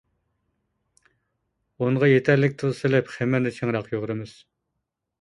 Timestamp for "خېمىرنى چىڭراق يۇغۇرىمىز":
3.19-4.39